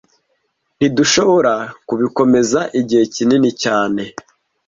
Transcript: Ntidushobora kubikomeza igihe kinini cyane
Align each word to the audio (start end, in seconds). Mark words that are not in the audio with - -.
Ntidushobora 0.77 1.53
kubikomeza 1.87 2.59
igihe 2.79 3.03
kinini 3.15 3.49
cyane 3.63 4.03